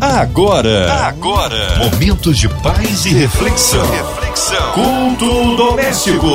Agora, 0.00 0.92
agora, 1.08 1.76
momentos 1.78 2.38
de 2.38 2.48
paz 2.48 3.04
e 3.04 3.08
reflexão. 3.08 3.84
reflexão. 3.90 4.72
Culto 4.72 5.56
doméstico. 5.56 6.28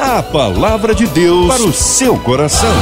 A 0.00 0.22
palavra 0.22 0.94
de 0.94 1.06
Deus 1.06 1.46
para 1.46 1.62
o 1.62 1.70
seu 1.70 2.16
coração. 2.16 2.72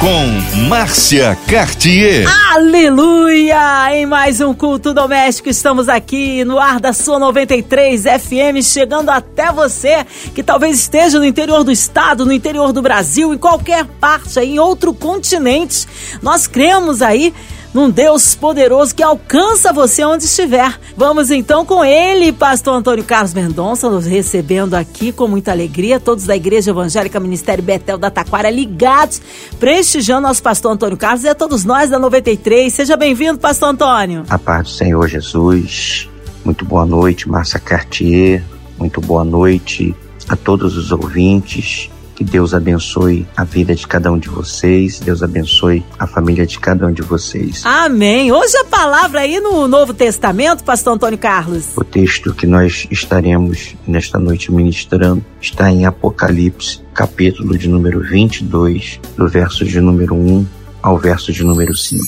Com 0.00 0.58
Márcia 0.66 1.38
Cartier. 1.46 2.26
Aleluia! 2.52 3.94
Em 3.94 4.04
mais 4.04 4.40
um 4.40 4.52
culto 4.52 4.92
doméstico, 4.92 5.48
estamos 5.48 5.88
aqui 5.88 6.44
no 6.44 6.58
ar 6.58 6.80
da 6.80 6.92
sua 6.92 7.20
93 7.20 8.02
FM, 8.02 8.64
chegando 8.64 9.10
até 9.10 9.52
você 9.52 10.04
que 10.34 10.42
talvez 10.42 10.80
esteja 10.80 11.20
no 11.20 11.24
interior 11.24 11.62
do 11.62 11.70
estado, 11.70 12.26
no 12.26 12.32
interior 12.32 12.72
do 12.72 12.82
Brasil, 12.82 13.32
em 13.32 13.38
qualquer 13.38 13.84
parte, 13.84 14.40
aí, 14.40 14.54
em 14.54 14.58
outro 14.58 14.92
continente. 14.92 15.86
Nós 16.20 16.48
cremos 16.48 17.00
aí 17.00 17.32
num 17.76 17.90
Deus 17.90 18.34
poderoso 18.34 18.94
que 18.94 19.02
alcança 19.02 19.70
você 19.70 20.02
onde 20.02 20.24
estiver. 20.24 20.80
Vamos 20.96 21.30
então 21.30 21.62
com 21.62 21.84
ele, 21.84 22.32
pastor 22.32 22.72
Antônio 22.72 23.04
Carlos 23.04 23.34
Mendonça, 23.34 23.90
nos 23.90 24.06
recebendo 24.06 24.72
aqui 24.72 25.12
com 25.12 25.28
muita 25.28 25.50
alegria, 25.50 26.00
todos 26.00 26.24
da 26.24 26.34
Igreja 26.34 26.70
Evangélica 26.70 27.20
Ministério 27.20 27.62
Betel 27.62 27.98
da 27.98 28.10
Taquara 28.10 28.48
ligados, 28.48 29.20
prestigiando 29.60 30.26
nosso 30.26 30.42
pastor 30.42 30.72
Antônio 30.72 30.96
Carlos 30.96 31.24
e 31.24 31.28
a 31.28 31.34
todos 31.34 31.66
nós 31.66 31.90
da 31.90 31.98
93. 31.98 32.72
Seja 32.72 32.96
bem-vindo, 32.96 33.38
pastor 33.38 33.68
Antônio. 33.68 34.24
A 34.30 34.38
paz 34.38 34.68
do 34.68 34.70
Senhor 34.70 35.06
Jesus. 35.06 36.08
Muito 36.46 36.64
boa 36.64 36.86
noite, 36.86 37.28
Márcia 37.28 37.60
Cartier. 37.60 38.42
Muito 38.78 39.02
boa 39.02 39.22
noite 39.22 39.94
a 40.26 40.34
todos 40.34 40.78
os 40.78 40.92
ouvintes 40.92 41.90
que 42.16 42.24
Deus 42.24 42.54
abençoe 42.54 43.26
a 43.36 43.44
vida 43.44 43.74
de 43.74 43.86
cada 43.86 44.10
um 44.10 44.18
de 44.18 44.30
vocês. 44.30 44.98
Deus 44.98 45.22
abençoe 45.22 45.84
a 45.98 46.06
família 46.06 46.46
de 46.46 46.58
cada 46.58 46.86
um 46.86 46.92
de 46.92 47.02
vocês. 47.02 47.60
Amém. 47.64 48.32
Hoje 48.32 48.56
a 48.56 48.64
palavra 48.64 49.20
aí 49.20 49.38
no 49.38 49.68
Novo 49.68 49.92
Testamento, 49.92 50.64
Pastor 50.64 50.94
Antônio 50.94 51.18
Carlos. 51.18 51.76
O 51.76 51.84
texto 51.84 52.32
que 52.32 52.46
nós 52.46 52.88
estaremos 52.90 53.76
nesta 53.86 54.18
noite 54.18 54.50
ministrando 54.50 55.22
está 55.42 55.70
em 55.70 55.84
Apocalipse, 55.84 56.80
capítulo 56.94 57.58
de 57.58 57.68
número 57.68 58.00
22, 58.00 58.98
do 59.14 59.28
verso 59.28 59.62
de 59.66 59.78
número 59.78 60.14
1 60.14 60.46
ao 60.82 60.96
verso 60.96 61.30
de 61.30 61.44
número 61.44 61.76
5. 61.76 62.02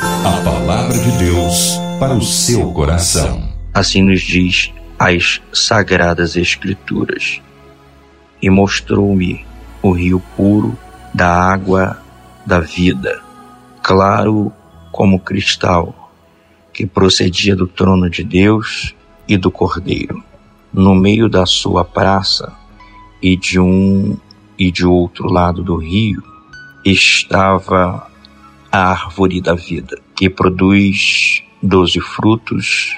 A 0.00 0.40
palavra 0.42 0.98
de 0.98 1.10
Deus 1.18 1.78
para 2.00 2.14
o 2.14 2.22
seu 2.22 2.72
coração. 2.72 3.52
Assim 3.74 4.00
nos 4.00 4.22
diz 4.22 4.72
as 4.98 5.42
sagradas 5.52 6.36
escrituras 6.36 7.42
e 8.42 8.50
mostrou-me 8.50 9.46
o 9.80 9.92
rio 9.92 10.20
puro 10.36 10.76
da 11.14 11.32
água 11.32 12.02
da 12.44 12.58
vida, 12.58 13.22
claro 13.82 14.52
como 14.90 15.20
cristal, 15.20 16.12
que 16.72 16.84
procedia 16.84 17.54
do 17.54 17.66
trono 17.66 18.10
de 18.10 18.24
Deus 18.24 18.94
e 19.28 19.36
do 19.36 19.50
Cordeiro. 19.50 20.22
No 20.72 20.94
meio 20.94 21.28
da 21.28 21.46
sua 21.46 21.84
praça 21.84 22.52
e 23.22 23.36
de 23.36 23.60
um 23.60 24.16
e 24.58 24.70
de 24.70 24.86
outro 24.86 25.30
lado 25.30 25.62
do 25.62 25.76
rio 25.76 26.22
estava 26.84 28.06
a 28.70 28.90
árvore 28.90 29.40
da 29.40 29.54
vida, 29.54 29.98
que 30.16 30.28
produz 30.28 31.42
doze 31.62 32.00
frutos, 32.00 32.96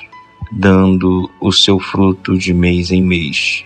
dando 0.53 1.31
o 1.41 1.53
seu 1.53 1.79
fruto 1.79 2.39
de 2.39 2.55
mês 2.55 2.91
em 2.91 3.03
mês 3.03 3.65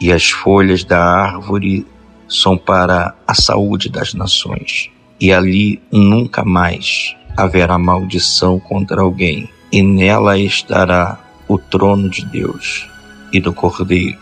e 0.00 0.10
as 0.10 0.30
folhas 0.30 0.82
da 0.82 0.98
árvore 0.98 1.86
são 2.26 2.56
para 2.56 3.14
a 3.26 3.34
saúde 3.34 3.88
das 3.88 4.14
nações. 4.14 4.90
E 5.20 5.32
ali 5.32 5.82
nunca 5.92 6.44
mais 6.44 7.14
haverá 7.36 7.78
maldição 7.78 8.58
contra 8.58 9.02
alguém, 9.02 9.48
e 9.70 9.82
nela 9.82 10.38
estará 10.38 11.18
o 11.46 11.58
trono 11.58 12.08
de 12.08 12.24
Deus 12.24 12.88
e 13.32 13.40
do 13.40 13.52
Cordeiro, 13.52 14.18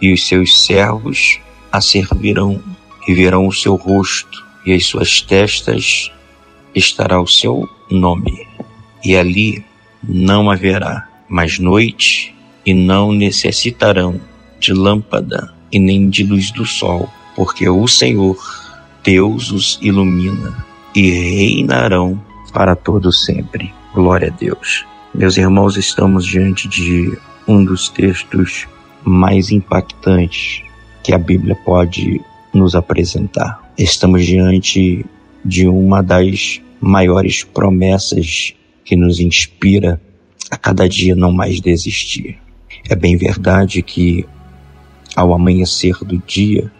e 0.00 0.12
os 0.12 0.26
seus 0.26 0.64
servos 0.64 1.38
a 1.70 1.80
servirão, 1.80 2.62
e 3.06 3.14
verão 3.14 3.46
o 3.46 3.52
seu 3.52 3.74
rosto, 3.74 4.46
e 4.64 4.72
as 4.72 4.86
suas 4.86 5.20
testas 5.20 6.10
estará 6.74 7.20
o 7.20 7.26
seu 7.26 7.68
nome. 7.90 8.46
E 9.04 9.16
ali 9.16 9.64
não 10.02 10.50
haverá 10.50 11.08
mais 11.28 11.58
noite, 11.58 12.34
e 12.64 12.74
não 12.74 13.12
necessitarão 13.12 14.20
de 14.58 14.72
lâmpada 14.72 15.52
e 15.70 15.78
nem 15.78 16.08
de 16.08 16.24
luz 16.24 16.50
do 16.50 16.64
sol, 16.64 17.08
porque 17.36 17.68
o 17.68 17.86
Senhor, 17.86 18.36
Deus, 19.02 19.50
os 19.50 19.78
ilumina 19.80 20.64
e 20.94 21.10
reinarão 21.10 22.20
para 22.52 22.74
todo 22.74 23.12
sempre. 23.12 23.72
Glória 23.94 24.28
a 24.28 24.36
Deus. 24.36 24.84
Meus 25.14 25.36
irmãos, 25.36 25.76
estamos 25.76 26.26
diante 26.26 26.68
de 26.68 27.16
um 27.46 27.64
dos 27.64 27.88
textos 27.88 28.66
mais 29.04 29.50
impactantes 29.50 30.62
que 31.02 31.14
a 31.14 31.18
Bíblia 31.18 31.56
pode 31.64 32.20
nos 32.52 32.74
apresentar. 32.74 33.72
Estamos 33.78 34.26
diante 34.26 35.04
de 35.44 35.68
uma 35.68 36.02
das 36.02 36.60
maiores 36.80 37.42
promessas 37.44 38.54
que 38.84 38.96
nos 38.96 39.20
inspira 39.20 40.00
a 40.50 40.56
cada 40.56 40.88
dia 40.88 41.14
não 41.14 41.32
mais 41.32 41.60
desistir. 41.60 42.38
É 42.88 42.94
bem 42.94 43.16
verdade 43.16 43.82
que 43.82 44.26
ao 45.18 45.34
amanhecer 45.34 45.96
do 46.04 46.16
dia, 46.18 46.70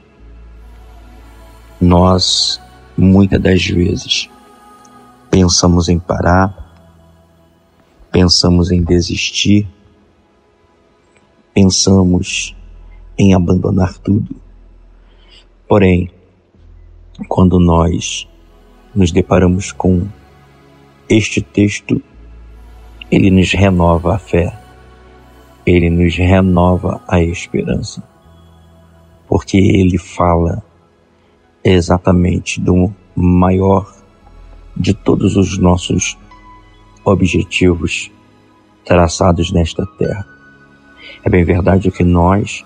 nós 1.80 2.60
muitas 2.96 3.42
das 3.42 3.66
vezes 3.66 4.30
pensamos 5.28 5.88
em 5.88 5.98
parar, 5.98 6.54
pensamos 8.12 8.70
em 8.70 8.80
desistir, 8.80 9.66
pensamos 11.52 12.54
em 13.18 13.34
abandonar 13.34 13.98
tudo. 13.98 14.36
Porém, 15.66 16.08
quando 17.26 17.58
nós 17.58 18.28
nos 18.94 19.10
deparamos 19.10 19.72
com 19.72 20.06
este 21.08 21.42
texto, 21.42 22.00
ele 23.10 23.32
nos 23.32 23.50
renova 23.52 24.14
a 24.14 24.18
fé, 24.20 24.56
ele 25.66 25.90
nos 25.90 26.14
renova 26.14 27.02
a 27.08 27.20
esperança 27.20 28.00
porque 29.28 29.58
ele 29.58 29.98
fala 29.98 30.62
exatamente 31.62 32.60
do 32.60 32.92
maior 33.14 33.92
de 34.74 34.94
todos 34.94 35.36
os 35.36 35.58
nossos 35.58 36.16
objetivos 37.04 38.10
traçados 38.84 39.52
nesta 39.52 39.84
terra. 39.98 40.26
É 41.22 41.28
bem 41.28 41.44
verdade 41.44 41.90
que 41.90 42.02
nós 42.02 42.64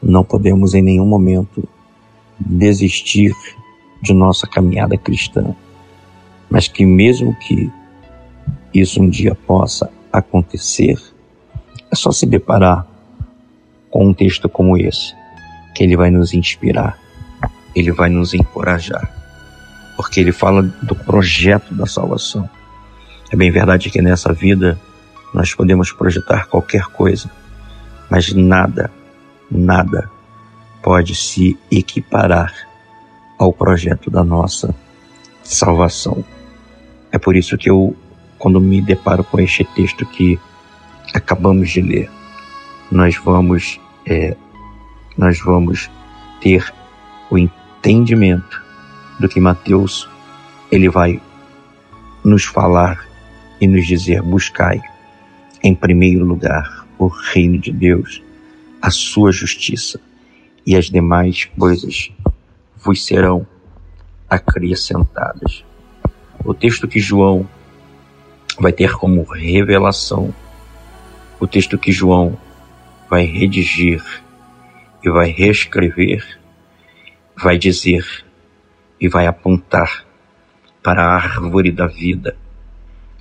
não 0.00 0.22
podemos 0.22 0.74
em 0.74 0.82
nenhum 0.82 1.06
momento 1.06 1.66
desistir 2.38 3.34
de 4.00 4.14
nossa 4.14 4.46
caminhada 4.46 4.96
cristã, 4.96 5.56
mas 6.48 6.68
que 6.68 6.84
mesmo 6.84 7.34
que 7.40 7.70
isso 8.72 9.02
um 9.02 9.08
dia 9.08 9.34
possa 9.34 9.90
acontecer, 10.12 10.96
é 11.90 11.96
só 11.96 12.12
se 12.12 12.26
deparar 12.26 12.86
com 13.90 14.06
um 14.06 14.14
texto 14.14 14.48
como 14.48 14.76
esse 14.76 15.14
que 15.74 15.84
ele 15.84 15.96
vai 15.96 16.10
nos 16.10 16.34
inspirar, 16.34 16.98
ele 17.74 17.92
vai 17.92 18.08
nos 18.08 18.34
encorajar, 18.34 19.12
porque 19.96 20.20
ele 20.20 20.32
fala 20.32 20.62
do 20.62 20.94
projeto 20.94 21.74
da 21.74 21.86
salvação. 21.86 22.48
É 23.30 23.36
bem 23.36 23.50
verdade 23.50 23.90
que 23.90 24.00
nessa 24.00 24.32
vida 24.32 24.78
nós 25.34 25.54
podemos 25.54 25.92
projetar 25.92 26.46
qualquer 26.46 26.84
coisa, 26.86 27.30
mas 28.10 28.32
nada, 28.32 28.90
nada 29.50 30.10
pode 30.82 31.14
se 31.14 31.58
equiparar 31.70 32.52
ao 33.38 33.52
projeto 33.52 34.10
da 34.10 34.24
nossa 34.24 34.74
salvação. 35.42 36.24
É 37.12 37.18
por 37.18 37.36
isso 37.36 37.56
que 37.56 37.70
eu, 37.70 37.96
quando 38.38 38.60
me 38.60 38.80
deparo 38.80 39.22
com 39.22 39.38
este 39.38 39.64
texto 39.64 40.04
que 40.06 40.38
acabamos 41.14 41.70
de 41.70 41.80
ler, 41.80 42.10
nós 42.90 43.16
vamos 43.16 43.80
é, 44.06 44.36
nós 45.18 45.40
vamos 45.40 45.90
ter 46.40 46.72
o 47.28 47.36
entendimento 47.36 48.62
do 49.18 49.28
que 49.28 49.40
Mateus 49.40 50.08
ele 50.70 50.88
vai 50.88 51.20
nos 52.24 52.44
falar 52.44 53.04
e 53.60 53.66
nos 53.66 53.84
dizer: 53.84 54.22
buscai 54.22 54.80
em 55.62 55.74
primeiro 55.74 56.24
lugar 56.24 56.86
o 56.96 57.08
reino 57.08 57.58
de 57.58 57.72
Deus, 57.72 58.22
a 58.80 58.90
sua 58.90 59.32
justiça, 59.32 60.00
e 60.64 60.76
as 60.76 60.86
demais 60.86 61.46
coisas 61.58 62.12
vos 62.76 63.04
serão 63.04 63.44
acrescentadas. 64.30 65.64
O 66.44 66.54
texto 66.54 66.86
que 66.86 67.00
João 67.00 67.48
vai 68.60 68.72
ter 68.72 68.92
como 68.94 69.24
revelação, 69.24 70.32
o 71.40 71.46
texto 71.46 71.76
que 71.76 71.90
João 71.90 72.38
vai 73.10 73.24
redigir 73.24 74.04
e 75.02 75.10
vai 75.10 75.30
reescrever, 75.30 76.38
vai 77.36 77.58
dizer 77.58 78.24
e 79.00 79.08
vai 79.08 79.26
apontar 79.26 80.04
para 80.82 81.02
a 81.02 81.14
árvore 81.14 81.70
da 81.70 81.86
vida, 81.86 82.36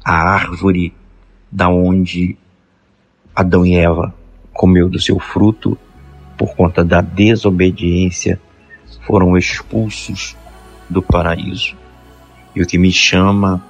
a 0.04 0.14
árvore 0.14 0.94
da 1.52 1.70
onde 1.70 2.38
Adão 3.36 3.66
e 3.66 3.76
Eva 3.76 4.14
comeu 4.54 4.90
do 4.90 5.00
seu 5.00 5.20
fruto 5.20 5.78
por 6.38 6.56
conta 6.56 6.84
da 6.84 7.02
desobediência 7.02 8.40
foram 9.06 9.38
expulsos 9.38 10.36
do 10.90 11.02
paraíso. 11.02 11.76
E 12.56 12.62
o 12.62 12.66
que 12.66 12.78
me 12.78 12.92
chama 12.92 13.64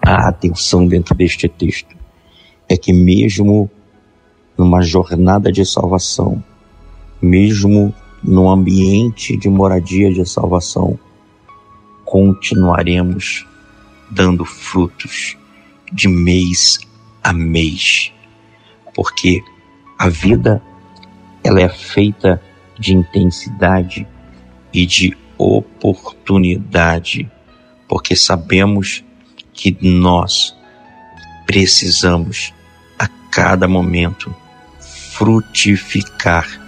a 0.00 0.28
atenção 0.28 0.86
dentro 0.86 1.14
deste 1.14 1.48
texto 1.48 1.96
é 2.68 2.76
que 2.76 2.92
mesmo 2.92 3.70
numa 4.56 4.82
jornada 4.82 5.50
de 5.50 5.64
salvação, 5.64 6.42
mesmo 7.20 7.94
no 8.22 8.50
ambiente 8.50 9.36
de 9.36 9.48
moradia 9.48 10.12
de 10.12 10.28
salvação, 10.28 10.98
continuaremos 12.04 13.46
dando 14.10 14.44
frutos 14.44 15.36
de 15.92 16.08
mês 16.08 16.78
a 17.22 17.32
mês, 17.32 18.12
porque 18.94 19.42
a 19.98 20.08
vida 20.08 20.62
ela 21.42 21.60
é 21.60 21.68
feita 21.68 22.42
de 22.78 22.94
intensidade 22.94 24.06
e 24.72 24.84
de 24.86 25.16
oportunidade, 25.38 27.30
porque 27.88 28.16
sabemos 28.16 29.04
que 29.52 29.76
nós 29.80 30.56
precisamos 31.46 32.52
a 32.98 33.06
cada 33.30 33.68
momento 33.68 34.34
frutificar 35.12 36.65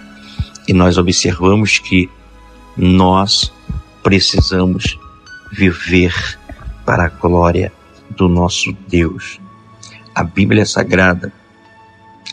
e 0.69 0.73
nós 0.73 0.99
observamos 0.99 1.79
que 1.79 2.07
nós 2.77 3.51
precisamos 4.03 4.99
viver 5.51 6.13
para 6.85 7.05
a 7.05 7.09
glória 7.09 7.73
do 8.11 8.29
nosso 8.29 8.71
Deus. 8.87 9.41
A 10.13 10.23
Bíblia 10.23 10.67
Sagrada, 10.67 11.33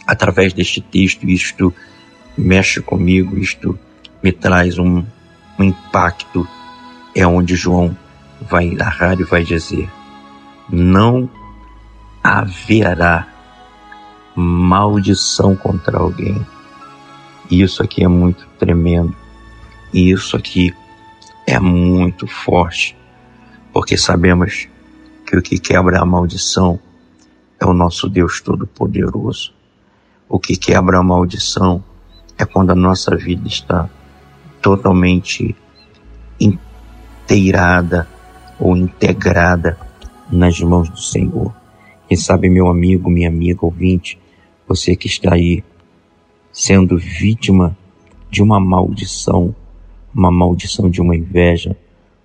através 0.07 0.53
deste 0.53 0.83
texto, 0.83 1.27
isto 1.27 1.73
mexe 2.37 2.83
comigo, 2.83 3.39
isto 3.39 3.79
me 4.23 4.33
traz 4.33 4.77
um, 4.77 5.03
um 5.59 5.65
impacto. 5.65 6.47
É 7.15 7.27
onde 7.27 7.57
João 7.57 7.97
vai 8.51 8.67
narrar 8.67 9.19
e 9.19 9.25
vai 9.25 9.45
dizer: 9.45 9.89
Não 10.69 11.31
haverá 12.23 13.27
maldição 14.37 15.57
contra 15.57 15.97
alguém. 15.97 16.45
Isso 17.51 17.83
aqui 17.83 18.05
é 18.05 18.09
muito 18.09 18.47
tremendo. 18.59 19.15
E 19.93 20.11
isso 20.11 20.37
aqui 20.37 20.75
é 21.47 21.59
muito 21.59 22.27
forte 22.27 22.97
porque 23.77 23.99
sabemos 23.99 24.69
que 25.27 25.37
o 25.37 25.43
que 25.43 25.59
quebra 25.59 26.01
a 26.01 26.07
maldição 26.07 26.81
é 27.61 27.67
o 27.67 27.75
nosso 27.75 28.09
Deus 28.09 28.41
Todo-Poderoso. 28.41 29.53
O 30.27 30.39
que 30.39 30.57
quebra 30.57 30.99
a 30.99 31.03
maldição 31.03 31.85
é 32.39 32.47
quando 32.47 32.71
a 32.71 32.75
nossa 32.75 33.15
vida 33.15 33.47
está 33.47 33.87
totalmente 34.63 35.55
inteirada 36.41 38.09
ou 38.59 38.75
integrada 38.79 39.79
nas 40.33 40.59
mãos 40.61 40.89
do 40.89 40.99
Senhor. 40.99 41.55
Quem 42.09 42.17
sabe, 42.17 42.49
meu 42.49 42.69
amigo, 42.69 43.11
minha 43.11 43.29
amiga 43.29 43.67
ouvinte, 43.67 44.19
você 44.67 44.97
que 44.97 45.07
está 45.07 45.35
aí 45.35 45.63
sendo 46.57 46.97
vítima 46.97 47.77
de 48.31 48.43
uma 48.43 48.59
maldição, 48.59 49.55
uma 50.15 50.31
maldição 50.31 50.89
de 50.89 51.03
uma 51.03 51.15
inveja, 51.15 51.77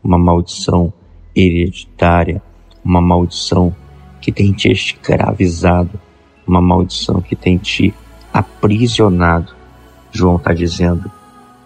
uma 0.02 0.18
maldição 0.18 0.94
hereditária, 1.36 2.42
uma 2.82 3.02
maldição 3.02 3.76
que 4.22 4.32
tem 4.32 4.54
te 4.54 4.72
escravizado, 4.72 6.00
uma 6.48 6.62
maldição 6.62 7.22
que 7.22 7.36
tem 7.36 7.58
te 7.58 7.94
aprisionado. 8.34 9.54
João 10.14 10.38
está 10.38 10.54
dizendo 10.54 11.12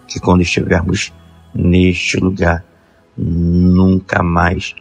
que 0.08 0.18
quando 0.18 0.40
estivermos 0.40 1.12
neste 1.54 2.16
lugar, 2.16 2.64
nunca 3.16 4.24
mais 4.24 4.74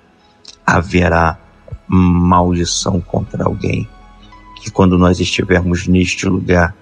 haverá 0.65 1.37
maldição 1.87 2.99
contra 2.99 3.45
alguém. 3.45 3.87
Que 4.59 4.71
quando 4.71 4.97
nós 4.97 5.19
estivermos 5.19 5.87
neste 5.87 6.27
lugar, 6.27 6.75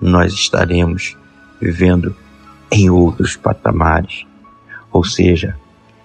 nós 0.00 0.32
estaremos 0.32 1.16
vivendo 1.60 2.14
em 2.70 2.90
outros 2.90 3.36
patamares. 3.36 4.26
Ou 4.92 5.04
seja, 5.04 5.56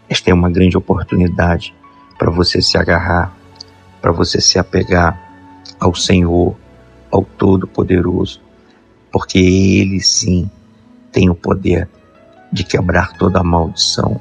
esta 0.09 0.29
é 0.29 0.33
uma 0.33 0.49
grande 0.49 0.77
oportunidade 0.77 1.73
para 2.17 2.29
você 2.29 2.61
se 2.61 2.77
agarrar, 2.77 3.33
para 4.01 4.11
você 4.11 4.39
se 4.39 4.59
apegar 4.59 5.19
ao 5.79 5.95
Senhor, 5.95 6.55
ao 7.11 7.23
Todo-Poderoso, 7.23 8.41
porque 9.11 9.39
Ele 9.39 9.99
sim 9.99 10.49
tem 11.11 11.29
o 11.29 11.35
poder 11.35 11.89
de 12.51 12.63
quebrar 12.63 13.13
toda 13.13 13.39
a 13.39 13.43
maldição, 13.43 14.19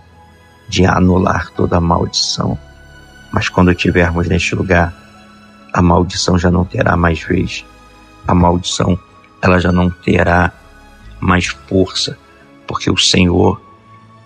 de 0.68 0.86
anular 0.86 1.50
toda 1.50 1.76
a 1.76 1.80
maldição. 1.80 2.58
Mas 3.32 3.48
quando 3.48 3.70
estivermos 3.70 4.28
neste 4.28 4.54
lugar, 4.54 4.94
a 5.72 5.82
maldição 5.82 6.38
já 6.38 6.50
não 6.50 6.64
terá 6.64 6.96
mais 6.96 7.22
vez. 7.22 7.64
A 8.26 8.34
maldição, 8.34 8.98
ela 9.42 9.58
já 9.58 9.72
não 9.72 9.90
terá 9.90 10.52
mais 11.18 11.46
força, 11.46 12.18
porque 12.66 12.90
o 12.90 12.96
Senhor, 12.96 13.60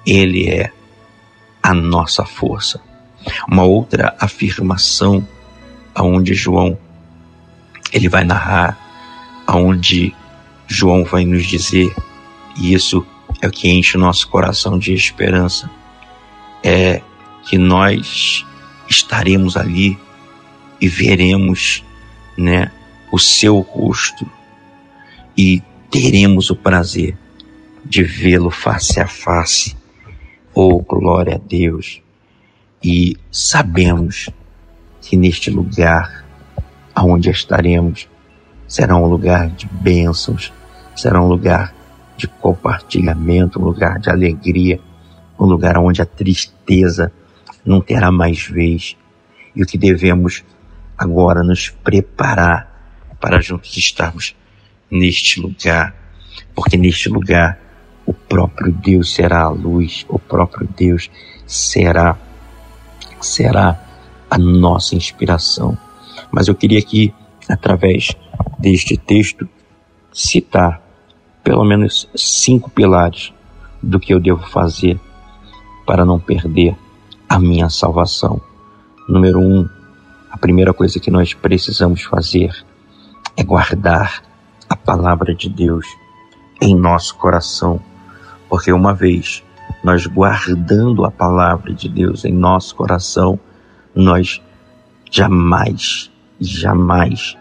Ele 0.06 0.49
é 0.49 0.72
a 1.62 1.72
nossa 1.72 2.25
força. 2.25 2.81
Uma 3.49 3.64
outra 3.64 4.14
afirmação 4.20 5.26
aonde 5.94 6.34
João 6.34 6.78
ele 7.94 8.08
vai 8.08 8.25
narrar, 8.25 8.76
aonde 9.46 10.12
João 10.66 11.05
vai 11.05 11.25
nos 11.25 11.46
dizer, 11.46 11.94
e 12.56 12.75
isso 12.75 13.06
é 13.40 13.46
o 13.46 13.50
que 13.50 13.70
enche 13.70 13.96
o 13.96 14.00
nosso 14.00 14.28
coração 14.28 14.78
de 14.78 14.93
esperança, 14.93 15.70
é 16.62 17.00
que 17.44 17.56
nós 17.56 18.44
estaremos 18.88 19.56
ali 19.56 19.96
e 20.81 20.88
veremos, 20.88 21.84
né, 22.37 22.72
o 23.12 23.19
seu 23.19 23.60
rosto 23.60 24.28
e 25.36 25.62
teremos 25.90 26.50
o 26.50 26.56
prazer 26.56 27.16
de 27.84 28.02
vê-lo 28.02 28.50
face 28.50 29.00
a 29.00 29.06
face 29.06 29.76
Oh, 30.56 30.78
glória 30.78 31.34
a 31.34 31.38
Deus! 31.38 32.00
E 32.81 33.16
sabemos 33.28 34.31
que 35.02 35.16
neste 35.16 35.50
lugar 35.50 36.25
aonde 36.94 37.28
estaremos 37.28 38.08
será 38.69 38.96
um 38.96 39.06
lugar 39.06 39.50
de 39.50 39.67
bênçãos, 39.67 40.53
será 40.94 41.20
um 41.20 41.26
lugar 41.26 41.74
de 42.17 42.29
compartilhamento, 42.29 43.58
um 43.58 43.64
lugar 43.64 43.98
de 43.98 44.08
alegria, 44.08 44.79
um 45.36 45.44
lugar 45.44 45.76
onde 45.76 46.00
a 46.00 46.06
tristeza 46.06 47.12
não 47.67 47.81
terá 47.81 48.12
mais 48.12 48.46
vez. 48.46 48.96
E 49.56 49.62
o 49.64 49.67
que 49.67 49.76
devemos 49.76 50.44
agora 50.96 51.43
nos 51.43 51.69
preparar 51.69 53.17
para 53.20 53.41
juntos 53.41 53.76
estarmos 53.76 54.36
neste 54.94 55.41
lugar, 55.41 55.93
porque 56.55 56.77
neste 56.77 57.08
lugar 57.08 57.58
o 58.06 58.15
próprio 58.15 58.72
Deus 58.72 59.13
será 59.13 59.43
a 59.43 59.48
luz, 59.48 60.06
o 60.08 60.20
próprio 60.20 60.69
Deus 60.77 61.10
será 61.46 62.17
será 63.20 63.81
a 64.31 64.39
nossa 64.39 64.94
inspiração. 64.94 65.77
Mas 66.31 66.46
eu 66.46 66.55
queria 66.55 66.79
aqui, 66.79 67.13
através 67.48 68.13
deste 68.58 68.96
texto, 68.96 69.48
citar 70.13 70.81
pelo 71.43 71.65
menos 71.65 72.08
cinco 72.15 72.70
pilares 72.70 73.32
do 73.82 73.98
que 73.98 74.15
eu 74.15 74.20
devo 74.20 74.46
fazer 74.46 75.01
para 75.86 76.05
não 76.05 76.20
perder 76.20 76.77
a 77.29 77.39
minha 77.39 77.69
salvação. 77.69 78.41
Número 79.08 79.41
um, 79.41 79.69
a 80.31 80.39
primeira 80.39 80.72
coisa 80.72 81.01
que 81.01 81.10
nós 81.10 81.34
precisamos 81.34 82.03
fazer 82.03 82.55
é 83.36 83.43
guardar 83.43 84.22
a 84.74 84.76
palavra 84.76 85.32
de 85.32 85.48
Deus 85.48 85.86
em 86.60 86.74
nosso 86.74 87.14
coração. 87.14 87.81
Porque 88.48 88.72
uma 88.72 88.93
vez 88.93 89.43
nós 89.84 90.04
guardando 90.04 91.04
a 91.04 91.12
palavra 91.12 91.72
de 91.72 91.88
Deus 91.88 92.24
em 92.24 92.32
nosso 92.32 92.74
coração, 92.74 93.38
nós 93.94 94.43
jamais, 95.12 96.10
jamais 96.40 97.36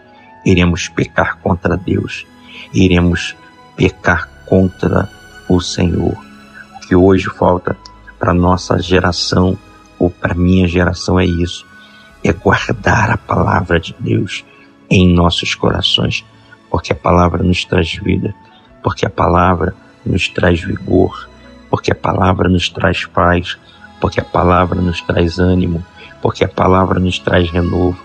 iremos 0.46 0.88
pecar 0.88 1.38
contra 1.38 1.76
Deus, 1.76 2.24
iremos 2.72 3.34
pecar 3.74 4.28
contra 4.46 5.10
o 5.48 5.60
Senhor. 5.60 6.16
O 6.76 6.86
que 6.86 6.94
hoje 6.94 7.28
falta 7.30 7.76
para 8.16 8.32
nossa 8.32 8.80
geração 8.80 9.58
ou 9.98 10.08
para 10.08 10.34
minha 10.34 10.68
geração 10.68 11.18
é 11.18 11.24
isso, 11.24 11.66
é 12.22 12.32
guardar 12.32 13.10
a 13.10 13.16
palavra 13.16 13.80
de 13.80 13.92
Deus 13.98 14.44
em 14.88 15.12
nossos 15.12 15.56
corações, 15.56 16.24
porque 16.74 16.92
a 16.92 16.96
palavra 16.96 17.44
nos 17.44 17.64
traz 17.64 17.94
vida, 18.02 18.34
porque 18.82 19.06
a 19.06 19.08
palavra 19.08 19.76
nos 20.04 20.28
traz 20.28 20.60
vigor, 20.60 21.30
porque 21.70 21.92
a 21.92 21.94
palavra 21.94 22.48
nos 22.48 22.68
traz 22.68 23.06
paz, 23.06 23.56
porque 24.00 24.18
a 24.20 24.24
palavra 24.24 24.80
nos 24.80 25.00
traz 25.00 25.38
ânimo, 25.38 25.86
porque 26.20 26.44
a 26.44 26.48
palavra 26.48 26.98
nos 26.98 27.20
traz 27.20 27.48
renovo, 27.52 27.96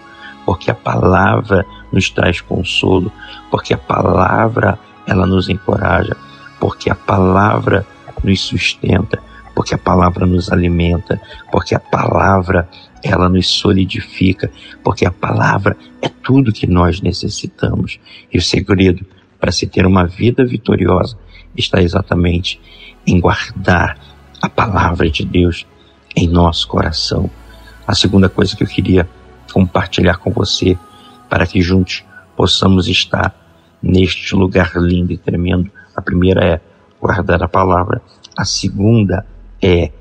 porque 0.46 0.70
a 0.70 0.76
palavra 0.76 1.66
nos 1.92 2.12
traz 2.12 2.42
consolo, 2.42 3.12
porque 3.50 3.74
a 3.74 3.78
palavra 3.80 4.78
ela 5.08 5.26
nos 5.26 5.50
encoraja, 5.50 6.16
porque 6.60 6.92
a 6.92 6.96
palavra 6.96 7.84
nos 8.24 8.40
sustenta, 8.40 9.18
porque 9.56 9.74
a 9.74 9.80
palavra 9.80 10.28
nos 10.28 10.52
alimenta, 10.52 11.20
porque 11.52 11.74
a 11.74 11.80
palavra 11.80 12.70
ela 13.04 13.30
nos 13.30 13.48
solidifica, 13.48 14.52
porque 14.84 15.06
a 15.06 15.12
palavra 15.12 15.78
é 16.02 16.10
tudo 16.10 16.54
que 16.54 16.68
nós 16.68 17.02
necessitamos. 17.02 18.00
E 18.32 18.38
o 18.38 18.42
segredo 18.42 19.06
para 19.40 19.52
se 19.52 19.66
ter 19.68 19.86
uma 19.86 20.06
vida 20.06 20.46
vitoriosa 20.46 21.18
está 21.56 21.82
exatamente 21.82 22.60
em 23.06 23.20
guardar 23.20 23.98
a 24.42 24.50
palavra 24.50 25.10
de 25.10 25.26
Deus 25.26 25.66
em 26.16 26.28
nosso 26.28 26.68
coração. 26.68 27.30
A 27.88 27.96
segunda 27.96 28.30
coisa 28.30 28.56
que 28.56 28.64
eu 28.64 28.68
queria 28.68 29.10
compartilhar 29.52 30.18
com 30.18 30.32
você, 30.32 30.78
para 31.30 31.46
que 31.46 31.62
juntos 31.62 32.04
possamos 32.36 32.88
estar 32.88 33.36
neste 33.82 34.36
lugar 34.36 34.74
lindo 34.76 35.12
e 35.12 35.18
tremendo. 35.18 35.72
A 35.96 36.02
primeira 36.02 36.46
é 36.46 36.62
guardar 37.00 37.42
a 37.42 37.48
palavra, 37.48 38.02
a 38.38 38.46
segunda 38.46 39.26
é 39.62 39.92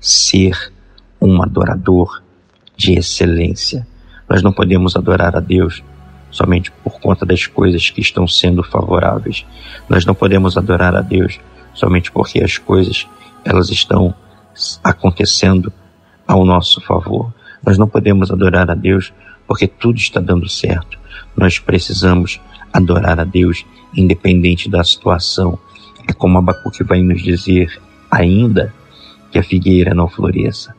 ser 0.00 0.72
um 1.20 1.42
adorador 1.42 2.22
de 2.76 2.94
excelência. 2.98 3.86
Nós 4.28 4.42
não 4.42 4.52
podemos 4.52 4.96
adorar 4.96 5.36
a 5.36 5.40
Deus 5.40 5.82
somente 6.30 6.70
por 6.70 7.00
conta 7.00 7.24
das 7.24 7.46
coisas 7.46 7.88
que 7.90 8.00
estão 8.00 8.26
sendo 8.28 8.62
favoráveis. 8.62 9.46
Nós 9.88 10.04
não 10.04 10.14
podemos 10.14 10.56
adorar 10.56 10.94
a 10.94 11.00
Deus 11.00 11.40
somente 11.72 12.10
porque 12.10 12.42
as 12.42 12.58
coisas 12.58 13.06
elas 13.44 13.70
estão 13.70 14.14
acontecendo 14.82 15.72
ao 16.26 16.44
nosso 16.44 16.80
favor. 16.80 17.32
Nós 17.64 17.78
não 17.78 17.88
podemos 17.88 18.30
adorar 18.30 18.70
a 18.70 18.74
Deus 18.74 19.12
porque 19.46 19.66
tudo 19.66 19.96
está 19.96 20.20
dando 20.20 20.48
certo. 20.48 20.98
Nós 21.36 21.58
precisamos 21.58 22.40
adorar 22.72 23.20
a 23.20 23.24
Deus 23.24 23.64
independente 23.94 24.68
da 24.68 24.82
situação. 24.82 25.58
É 26.08 26.12
como 26.12 26.38
Abacuque 26.38 26.84
vai 26.84 27.00
nos 27.02 27.22
dizer, 27.22 27.80
ainda 28.10 28.74
que 29.30 29.38
a 29.38 29.42
figueira 29.42 29.94
não 29.94 30.08
floresça, 30.08 30.74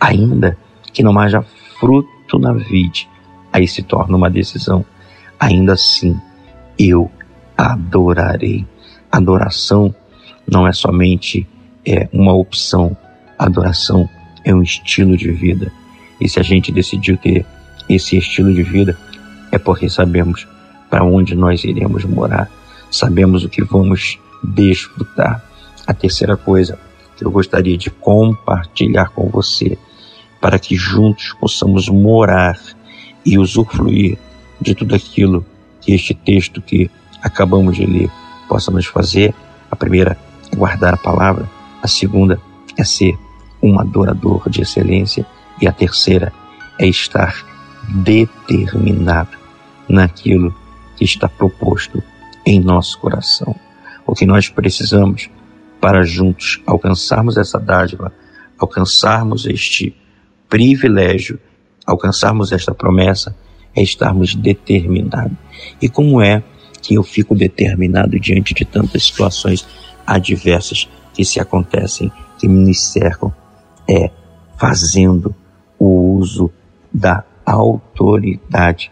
ainda 0.00 0.56
que 0.94 1.02
não 1.02 1.18
haja 1.18 1.44
fruto 1.78 2.38
na 2.38 2.52
vide, 2.52 3.08
aí 3.52 3.66
se 3.68 3.82
torna 3.82 4.16
uma 4.16 4.30
decisão. 4.30 4.84
Ainda 5.38 5.74
assim, 5.74 6.18
eu 6.78 7.10
adorarei. 7.58 8.64
Adoração 9.10 9.94
não 10.50 10.66
é 10.66 10.72
somente 10.72 11.46
é, 11.84 12.08
uma 12.12 12.32
opção, 12.32 12.96
adoração 13.38 14.08
é 14.44 14.54
um 14.54 14.62
estilo 14.62 15.16
de 15.16 15.30
vida. 15.30 15.70
E 16.20 16.28
se 16.28 16.38
a 16.38 16.42
gente 16.42 16.70
decidiu 16.70 17.16
ter 17.16 17.44
esse 17.88 18.16
estilo 18.16 18.54
de 18.54 18.62
vida, 18.62 18.96
é 19.50 19.58
porque 19.58 19.88
sabemos 19.88 20.46
para 20.88 21.04
onde 21.04 21.34
nós 21.34 21.64
iremos 21.64 22.04
morar, 22.04 22.48
sabemos 22.90 23.44
o 23.44 23.48
que 23.48 23.64
vamos 23.64 24.18
desfrutar. 24.42 25.44
A 25.86 25.92
terceira 25.92 26.36
coisa 26.36 26.78
que 27.16 27.24
eu 27.24 27.30
gostaria 27.30 27.76
de 27.76 27.90
compartilhar 27.90 29.10
com 29.10 29.28
você 29.28 29.76
para 30.44 30.58
que 30.58 30.76
juntos 30.76 31.34
possamos 31.40 31.88
morar 31.88 32.60
e 33.24 33.38
usufruir 33.38 34.18
de 34.60 34.74
tudo 34.74 34.94
aquilo 34.94 35.42
que 35.80 35.94
este 35.94 36.12
texto 36.12 36.60
que 36.60 36.90
acabamos 37.22 37.76
de 37.76 37.86
ler 37.86 38.10
possa 38.46 38.70
nos 38.70 38.84
fazer. 38.84 39.34
A 39.70 39.74
primeira 39.74 40.18
guardar 40.54 40.92
a 40.92 40.98
palavra, 40.98 41.48
a 41.82 41.88
segunda 41.88 42.38
é 42.76 42.84
ser 42.84 43.18
um 43.62 43.80
adorador 43.80 44.50
de 44.50 44.60
excelência 44.60 45.24
e 45.62 45.66
a 45.66 45.72
terceira 45.72 46.30
é 46.78 46.86
estar 46.86 47.34
determinado 47.88 49.38
naquilo 49.88 50.54
que 50.94 51.06
está 51.06 51.26
proposto 51.26 52.02
em 52.44 52.60
nosso 52.60 52.98
coração. 52.98 53.56
O 54.06 54.14
que 54.14 54.26
nós 54.26 54.50
precisamos 54.50 55.30
para 55.80 56.02
juntos 56.02 56.60
alcançarmos 56.66 57.38
essa 57.38 57.58
dádiva, 57.58 58.12
alcançarmos 58.58 59.46
este 59.46 60.03
privilégio 60.48 61.38
alcançarmos 61.86 62.52
esta 62.52 62.74
promessa 62.74 63.36
é 63.74 63.82
estarmos 63.82 64.34
determinados. 64.34 65.36
E 65.80 65.88
como 65.88 66.20
é 66.22 66.42
que 66.80 66.94
eu 66.94 67.02
fico 67.02 67.34
determinado 67.34 68.18
diante 68.18 68.54
de 68.54 68.64
tantas 68.64 69.04
situações 69.04 69.66
adversas 70.06 70.88
que 71.12 71.24
se 71.24 71.40
acontecem, 71.40 72.12
que 72.38 72.48
me 72.48 72.74
cercam? 72.74 73.32
É 73.88 74.10
fazendo 74.56 75.34
o 75.78 76.16
uso 76.16 76.50
da 76.92 77.24
autoridade 77.44 78.90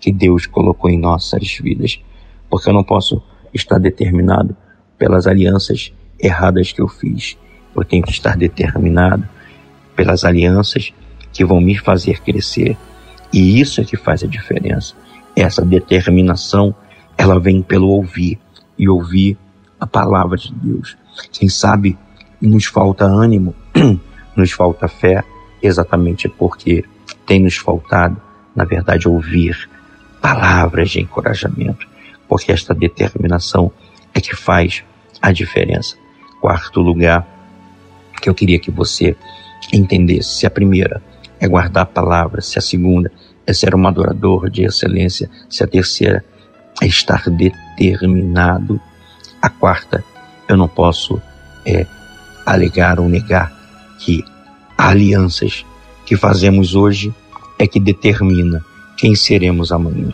que 0.00 0.12
Deus 0.12 0.46
colocou 0.46 0.90
em 0.90 0.98
nossas 0.98 1.56
vidas. 1.58 2.00
Porque 2.48 2.68
eu 2.68 2.74
não 2.74 2.84
posso 2.84 3.22
estar 3.52 3.78
determinado 3.78 4.56
pelas 4.98 5.26
alianças 5.26 5.92
erradas 6.18 6.72
que 6.72 6.80
eu 6.80 6.88
fiz. 6.88 7.36
Eu 7.74 7.84
tenho 7.84 8.02
que 8.02 8.10
estar 8.10 8.36
determinado 8.36 9.28
pelas 9.94 10.24
alianças 10.24 10.92
que 11.32 11.44
vão 11.44 11.60
me 11.60 11.76
fazer 11.76 12.20
crescer. 12.20 12.76
E 13.32 13.60
isso 13.60 13.80
é 13.80 13.84
que 13.84 13.96
faz 13.96 14.22
a 14.22 14.26
diferença. 14.26 14.94
Essa 15.34 15.64
determinação, 15.64 16.74
ela 17.18 17.40
vem 17.40 17.62
pelo 17.62 17.88
ouvir 17.88 18.38
e 18.78 18.88
ouvir 18.88 19.36
a 19.80 19.86
palavra 19.86 20.36
de 20.36 20.52
Deus. 20.54 20.96
Quem 21.32 21.48
sabe 21.48 21.98
nos 22.40 22.66
falta 22.66 23.04
ânimo, 23.04 23.54
nos 24.36 24.52
falta 24.52 24.86
fé, 24.86 25.24
exatamente 25.62 26.28
porque 26.28 26.84
tem 27.26 27.40
nos 27.40 27.56
faltado, 27.56 28.20
na 28.54 28.64
verdade, 28.64 29.08
ouvir 29.08 29.68
palavras 30.20 30.90
de 30.90 31.00
encorajamento, 31.00 31.86
porque 32.28 32.52
esta 32.52 32.74
determinação 32.74 33.70
é 34.12 34.20
que 34.20 34.34
faz 34.34 34.84
a 35.20 35.32
diferença. 35.32 35.96
Quarto 36.40 36.80
lugar 36.80 37.26
que 38.20 38.28
eu 38.28 38.34
queria 38.34 38.58
que 38.58 38.70
você 38.70 39.16
entendesse. 39.76 40.38
Se 40.38 40.46
a 40.46 40.50
primeira 40.50 41.02
é 41.40 41.48
guardar 41.48 41.84
a 41.84 41.86
palavra, 41.86 42.40
se 42.40 42.58
a 42.58 42.62
segunda 42.62 43.10
é 43.46 43.52
ser 43.52 43.74
um 43.74 43.86
adorador 43.86 44.48
de 44.48 44.64
excelência, 44.64 45.30
se 45.48 45.62
a 45.62 45.66
terceira 45.66 46.24
é 46.82 46.86
estar 46.86 47.28
determinado, 47.28 48.80
a 49.40 49.48
quarta 49.48 50.04
eu 50.48 50.56
não 50.56 50.68
posso 50.68 51.20
é, 51.66 51.86
alegar 52.44 52.98
ou 52.98 53.08
negar 53.08 53.52
que 53.98 54.24
alianças 54.76 55.64
que 56.04 56.16
fazemos 56.16 56.74
hoje 56.74 57.14
é 57.58 57.66
que 57.66 57.80
determina 57.80 58.64
quem 58.96 59.14
seremos 59.14 59.72
amanhã. 59.72 60.12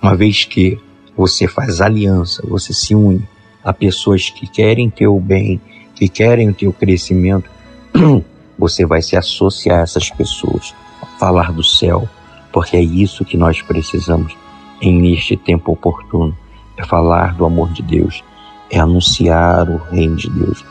Uma 0.00 0.16
vez 0.16 0.44
que 0.44 0.78
você 1.16 1.46
faz 1.46 1.80
aliança, 1.80 2.42
você 2.46 2.72
se 2.72 2.94
une 2.94 3.22
a 3.62 3.72
pessoas 3.72 4.30
que 4.30 4.46
querem 4.46 4.90
teu 4.90 5.18
bem, 5.20 5.60
que 5.94 6.08
querem 6.08 6.48
o 6.48 6.54
teu 6.54 6.72
crescimento, 6.72 7.48
você 8.62 8.86
vai 8.86 9.02
se 9.02 9.16
associar 9.16 9.80
a 9.80 9.82
essas 9.82 10.08
pessoas, 10.08 10.72
falar 11.18 11.50
do 11.50 11.64
céu, 11.64 12.08
porque 12.52 12.76
é 12.76 12.80
isso 12.80 13.24
que 13.24 13.36
nós 13.36 13.60
precisamos 13.60 14.36
em 14.80 15.02
neste 15.02 15.36
tempo 15.36 15.72
oportuno, 15.72 16.36
é 16.76 16.84
falar 16.84 17.34
do 17.34 17.44
amor 17.44 17.72
de 17.72 17.82
Deus, 17.82 18.22
é 18.70 18.78
anunciar 18.78 19.68
o 19.68 19.78
reino 19.90 20.14
de 20.14 20.30
Deus. 20.30 20.64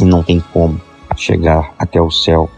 E 0.00 0.04
não 0.04 0.20
tem 0.20 0.40
como 0.52 0.80
chegar 1.16 1.72
até 1.78 2.00
o 2.00 2.10
céu, 2.10 2.50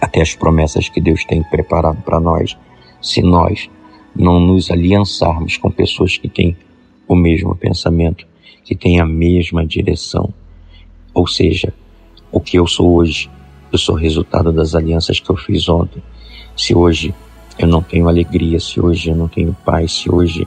até 0.00 0.20
as 0.20 0.36
promessas 0.36 0.88
que 0.88 1.00
Deus 1.00 1.24
tem 1.24 1.42
preparado 1.42 2.00
para 2.02 2.20
nós, 2.20 2.56
se 3.02 3.20
nós 3.22 3.68
não 4.14 4.38
nos 4.38 4.70
aliançarmos 4.70 5.56
com 5.56 5.68
pessoas 5.68 6.16
que 6.16 6.28
têm 6.28 6.56
o 7.08 7.16
mesmo 7.16 7.56
pensamento, 7.56 8.24
que 8.62 8.76
têm 8.76 9.00
a 9.00 9.06
mesma 9.06 9.66
direção. 9.66 10.32
Ou 11.12 11.26
seja, 11.26 11.74
o 12.30 12.38
que 12.38 12.56
eu 12.56 12.68
sou 12.68 12.94
hoje 12.94 13.28
eu 13.72 13.78
sou 13.78 13.94
resultado 13.94 14.52
das 14.52 14.74
alianças 14.74 15.20
que 15.20 15.30
eu 15.30 15.36
fiz 15.36 15.68
ontem. 15.68 16.02
Se 16.56 16.74
hoje 16.74 17.14
eu 17.58 17.68
não 17.68 17.82
tenho 17.82 18.08
alegria, 18.08 18.58
se 18.58 18.80
hoje 18.80 19.10
eu 19.10 19.16
não 19.16 19.28
tenho 19.28 19.56
paz, 19.64 19.92
se 19.92 20.10
hoje 20.12 20.46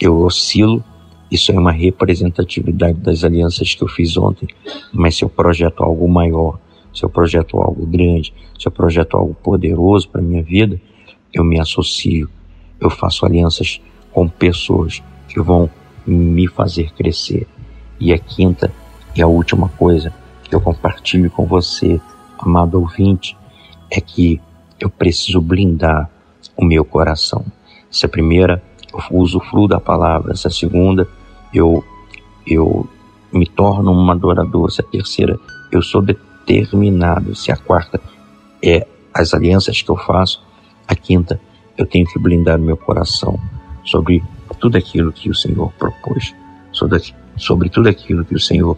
eu 0.00 0.18
oscilo, 0.20 0.84
isso 1.30 1.52
é 1.52 1.58
uma 1.58 1.72
representatividade 1.72 2.98
das 2.98 3.24
alianças 3.24 3.74
que 3.74 3.82
eu 3.82 3.88
fiz 3.88 4.16
ontem. 4.16 4.48
Mas 4.92 5.16
se 5.16 5.24
eu 5.24 5.28
projeto 5.28 5.82
algo 5.82 6.08
maior, 6.08 6.58
se 6.92 7.04
eu 7.04 7.08
projeto 7.08 7.58
algo 7.58 7.86
grande, 7.86 8.34
se 8.58 8.66
eu 8.66 8.72
projeto 8.72 9.16
algo 9.16 9.34
poderoso 9.34 10.08
para 10.08 10.20
minha 10.20 10.42
vida, 10.42 10.80
eu 11.32 11.44
me 11.44 11.60
associo, 11.60 12.28
eu 12.80 12.90
faço 12.90 13.24
alianças 13.24 13.80
com 14.12 14.28
pessoas 14.28 15.02
que 15.28 15.40
vão 15.40 15.70
me 16.04 16.48
fazer 16.48 16.92
crescer. 16.92 17.46
E 17.98 18.12
a 18.12 18.18
quinta 18.18 18.72
e 19.14 19.22
a 19.22 19.26
última 19.26 19.68
coisa 19.68 20.12
que 20.42 20.54
eu 20.54 20.60
compartilho 20.60 21.30
com 21.30 21.46
você 21.46 22.00
amado 22.40 22.80
ouvinte, 22.80 23.36
é 23.90 24.00
que 24.00 24.40
eu 24.78 24.88
preciso 24.88 25.40
blindar 25.40 26.10
o 26.56 26.64
meu 26.64 26.84
coração. 26.84 27.44
Essa 27.92 28.08
primeira, 28.08 28.62
eu 28.92 29.18
usufruo 29.18 29.68
da 29.68 29.80
palavra. 29.80 30.32
Essa 30.32 30.48
segunda, 30.48 31.06
eu, 31.52 31.84
eu 32.46 32.88
me 33.32 33.46
torno 33.46 33.92
um 33.92 34.10
adorador. 34.10 34.68
Essa 34.68 34.82
terceira, 34.82 35.38
eu 35.70 35.82
sou 35.82 36.00
determinado. 36.00 37.34
Se 37.34 37.50
a 37.52 37.56
quarta 37.56 38.00
é 38.62 38.86
as 39.12 39.34
alianças 39.34 39.82
que 39.82 39.90
eu 39.90 39.96
faço, 39.96 40.42
a 40.86 40.94
quinta, 40.94 41.40
eu 41.76 41.86
tenho 41.86 42.06
que 42.06 42.18
blindar 42.18 42.58
meu 42.58 42.76
coração 42.76 43.38
sobre 43.84 44.22
tudo 44.58 44.76
aquilo 44.76 45.12
que 45.12 45.30
o 45.30 45.34
Senhor 45.34 45.72
propôs, 45.78 46.34
sobre, 46.72 47.14
sobre 47.36 47.68
tudo 47.68 47.88
aquilo 47.88 48.24
que 48.24 48.34
o 48.34 48.40
Senhor 48.40 48.76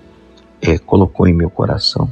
é, 0.61 0.78
colocou 0.78 1.26
em 1.26 1.35
meu 1.35 1.50
coração. 1.50 2.09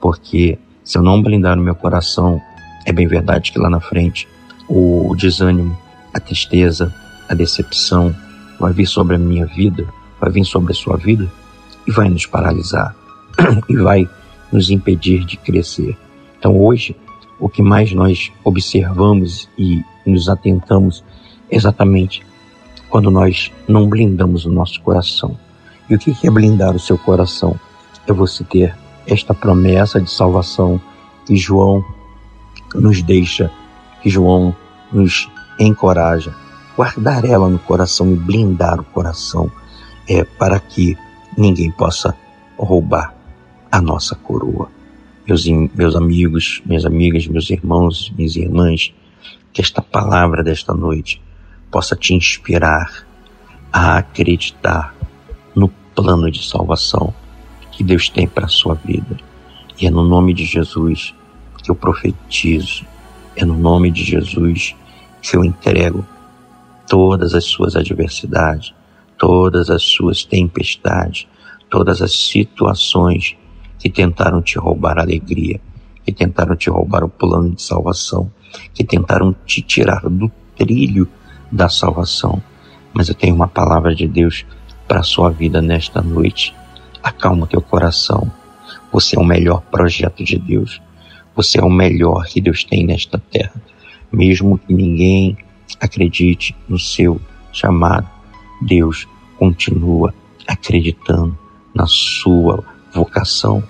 Porque 0.00 0.58
se 0.86 0.96
eu 0.96 1.02
não 1.02 1.20
blindar 1.20 1.58
o 1.58 1.60
meu 1.60 1.74
coração, 1.74 2.40
é 2.84 2.92
bem 2.92 3.08
verdade 3.08 3.50
que 3.50 3.58
lá 3.58 3.68
na 3.68 3.80
frente 3.80 4.28
o 4.68 5.16
desânimo, 5.16 5.76
a 6.14 6.20
tristeza, 6.20 6.94
a 7.28 7.34
decepção 7.34 8.14
vai 8.60 8.72
vir 8.72 8.86
sobre 8.86 9.16
a 9.16 9.18
minha 9.18 9.46
vida, 9.46 9.84
vai 10.20 10.30
vir 10.30 10.44
sobre 10.44 10.70
a 10.70 10.76
sua 10.76 10.96
vida 10.96 11.28
e 11.88 11.90
vai 11.90 12.08
nos 12.08 12.24
paralisar 12.24 12.94
e 13.68 13.76
vai 13.76 14.08
nos 14.52 14.70
impedir 14.70 15.24
de 15.24 15.36
crescer. 15.36 15.98
Então 16.38 16.56
hoje, 16.56 16.94
o 17.40 17.48
que 17.48 17.62
mais 17.62 17.92
nós 17.92 18.30
observamos 18.44 19.48
e 19.58 19.82
nos 20.06 20.28
atentamos 20.28 21.02
é 21.50 21.56
exatamente 21.56 22.24
quando 22.88 23.10
nós 23.10 23.50
não 23.66 23.88
blindamos 23.88 24.46
o 24.46 24.52
nosso 24.52 24.80
coração. 24.82 25.36
E 25.90 25.96
o 25.96 25.98
que 25.98 26.14
é 26.24 26.30
blindar 26.30 26.76
o 26.76 26.80
seu 26.80 26.96
coração? 26.96 27.58
É 28.06 28.12
você 28.12 28.44
ter 28.44 28.85
esta 29.06 29.32
promessa 29.32 30.00
de 30.00 30.10
salvação 30.10 30.80
que 31.24 31.36
João 31.36 31.84
nos 32.74 33.02
deixa, 33.02 33.50
que 34.02 34.10
João 34.10 34.54
nos 34.92 35.28
encoraja. 35.58 36.34
Guardar 36.76 37.24
ela 37.24 37.48
no 37.48 37.58
coração 37.58 38.12
e 38.12 38.16
blindar 38.16 38.80
o 38.80 38.84
coração 38.84 39.50
é 40.08 40.24
para 40.24 40.60
que 40.60 40.96
ninguém 41.36 41.70
possa 41.70 42.14
roubar 42.58 43.14
a 43.70 43.80
nossa 43.80 44.14
coroa. 44.14 44.68
Meus, 45.26 45.46
meus 45.46 45.96
amigos, 45.96 46.62
minhas 46.64 46.84
amigas, 46.84 47.26
meus 47.26 47.50
irmãos, 47.50 48.12
minhas 48.16 48.36
irmãs, 48.36 48.94
que 49.52 49.60
esta 49.60 49.82
palavra 49.82 50.42
desta 50.42 50.74
noite 50.74 51.20
possa 51.70 51.96
te 51.96 52.14
inspirar 52.14 53.06
a 53.72 53.98
acreditar 53.98 54.94
no 55.54 55.68
plano 55.94 56.30
de 56.30 56.46
salvação 56.46 57.12
que 57.76 57.84
Deus 57.84 58.08
tem 58.08 58.26
para 58.26 58.46
a 58.46 58.48
sua 58.48 58.74
vida. 58.74 59.16
E 59.78 59.86
é 59.86 59.90
no 59.90 60.02
nome 60.02 60.32
de 60.32 60.46
Jesus 60.46 61.14
que 61.62 61.70
eu 61.70 61.74
profetizo, 61.74 62.86
é 63.36 63.44
no 63.44 63.56
nome 63.56 63.90
de 63.90 64.02
Jesus 64.02 64.74
que 65.20 65.36
eu 65.36 65.44
entrego 65.44 66.04
todas 66.88 67.34
as 67.34 67.44
suas 67.44 67.76
adversidades, 67.76 68.72
todas 69.18 69.68
as 69.68 69.82
suas 69.82 70.24
tempestades, 70.24 71.28
todas 71.68 72.00
as 72.00 72.12
situações 72.12 73.36
que 73.78 73.90
tentaram 73.90 74.40
te 74.40 74.58
roubar 74.58 74.98
a 74.98 75.02
alegria, 75.02 75.60
que 76.02 76.12
tentaram 76.12 76.56
te 76.56 76.70
roubar 76.70 77.04
o 77.04 77.10
plano 77.10 77.50
de 77.50 77.60
salvação, 77.60 78.30
que 78.72 78.84
tentaram 78.84 79.36
te 79.44 79.60
tirar 79.60 80.08
do 80.08 80.30
trilho 80.56 81.06
da 81.52 81.68
salvação. 81.68 82.42
Mas 82.94 83.10
eu 83.10 83.14
tenho 83.14 83.34
uma 83.34 83.48
palavra 83.48 83.94
de 83.94 84.08
Deus 84.08 84.46
para 84.88 85.00
a 85.00 85.02
sua 85.02 85.30
vida 85.30 85.60
nesta 85.60 86.00
noite. 86.00 86.54
Acalma 87.06 87.46
teu 87.46 87.62
coração. 87.62 88.28
Você 88.90 89.16
é 89.16 89.20
o 89.20 89.24
melhor 89.24 89.60
projeto 89.70 90.24
de 90.24 90.36
Deus. 90.36 90.82
Você 91.36 91.60
é 91.60 91.62
o 91.62 91.70
melhor 91.70 92.26
que 92.26 92.40
Deus 92.40 92.64
tem 92.64 92.84
nesta 92.84 93.16
terra. 93.16 93.62
Mesmo 94.10 94.58
que 94.58 94.74
ninguém 94.74 95.38
acredite 95.80 96.56
no 96.68 96.80
seu 96.80 97.20
chamado, 97.52 98.10
Deus 98.60 99.06
continua 99.38 100.12
acreditando 100.48 101.38
na 101.72 101.86
sua 101.86 102.64
vocação. 102.92 103.62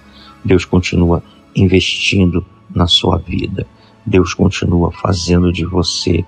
Deus 0.43 0.65
continua 0.65 1.23
investindo 1.55 2.43
na 2.75 2.87
sua 2.87 3.19
vida. 3.19 3.67
Deus 4.07 4.33
continua 4.33 4.91
fazendo 4.93 5.53
de 5.53 5.67
você 5.67 6.25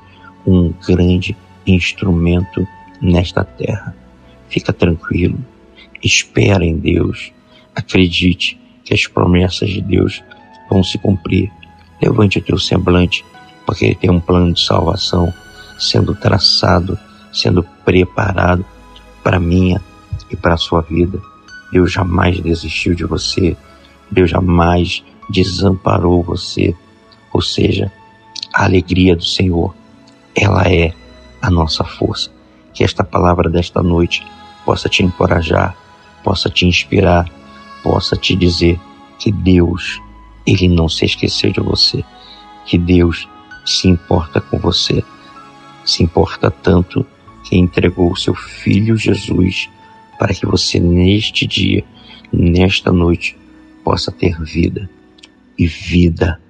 um 0.47 0.75
grande 0.87 1.35
instrumento 1.67 2.69
nesta 3.01 3.43
terra. 3.45 3.97
Fica 4.51 4.75
tranquilo, 4.75 5.39
espera 6.03 6.65
em 6.65 6.77
Deus, 6.77 7.33
acredite 7.75 8.59
que 8.85 8.95
as 8.95 9.07
promessas 9.07 9.69
de 9.69 9.81
Deus 9.81 10.23
vão 10.71 10.83
se 10.83 10.99
cumprir. 10.99 11.51
Levante 12.01 12.39
o 12.39 12.43
teu 12.43 12.59
semblante, 12.59 13.25
porque 13.67 13.85
Ele 13.85 13.95
tem 13.95 14.11
um 14.11 14.21
plano 14.21 14.53
de 14.53 14.65
salvação 14.65 15.33
sendo 15.79 16.15
traçado, 16.15 16.99
sendo 17.33 17.63
preparado 17.85 18.65
para 19.23 19.39
minha 19.39 19.81
e 20.31 20.37
para 20.37 20.55
a 20.55 20.59
sua 20.59 20.81
vida. 20.81 21.21
Deus 21.73 21.93
jamais 21.93 22.41
desistiu 22.41 22.95
de 22.95 23.05
você, 23.05 23.57
Deus 24.11 24.31
jamais 24.31 25.05
desamparou 25.29 26.23
você. 26.23 26.75
Ou 27.33 27.43
seja, 27.43 27.93
a 28.55 28.65
alegria 28.65 29.15
do 29.15 29.25
Senhor, 29.25 29.75
ela 30.35 30.63
é 30.63 30.95
a 31.43 31.51
nossa 31.51 31.85
força. 31.85 32.31
Que 32.73 32.85
esta 32.85 33.05
palavra 33.05 33.51
desta 33.51 33.83
noite 33.83 34.27
possa 34.65 34.89
te 34.89 35.03
encorajar, 35.03 35.77
possa 36.23 36.49
te 36.49 36.67
inspirar, 36.67 37.29
possa 37.83 38.17
te 38.17 38.35
dizer 38.35 38.79
que 39.19 39.33
Deus, 39.33 40.01
Ele 40.47 40.69
não 40.69 40.89
se 40.89 41.05
esqueceu 41.05 41.51
de 41.51 41.61
você, 41.61 42.05
que 42.67 42.79
Deus 42.79 43.29
se 43.65 43.89
importa 43.89 44.41
com 44.41 44.59
você, 44.59 45.03
se 45.85 46.03
importa 46.03 46.51
tanto 46.51 47.05
que 47.45 47.57
entregou 47.57 48.13
o 48.13 48.17
seu 48.17 48.35
Filho 48.35 48.97
Jesus 48.97 49.69
para 50.19 50.35
que 50.35 50.45
você 50.45 50.81
neste 50.81 51.47
dia, 51.47 51.85
nesta 52.33 52.93
noite, 52.93 53.37
possa 53.85 54.11
ter 54.11 54.39
vida 54.43 54.89
e 55.59 55.67
vida 55.67 56.41